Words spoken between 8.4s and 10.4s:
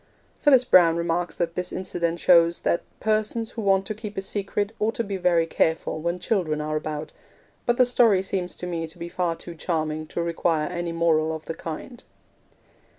to me to be far too charming to